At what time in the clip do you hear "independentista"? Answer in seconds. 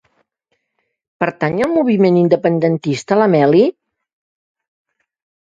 2.23-3.19